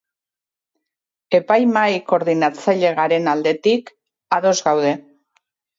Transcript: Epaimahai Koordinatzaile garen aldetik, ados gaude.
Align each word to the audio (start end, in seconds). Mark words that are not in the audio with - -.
Epaimahai 1.41 2.01
Koordinatzaile 2.09 2.95
garen 3.03 3.33
aldetik, 3.37 3.97
ados 4.41 4.59
gaude. 4.71 5.01